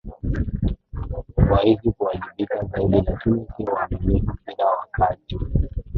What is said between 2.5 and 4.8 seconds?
zaidi Lakini sio waaminifu kila